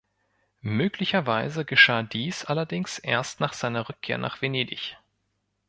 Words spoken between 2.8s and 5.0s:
erst nach seiner Rückkehr nach Venedig.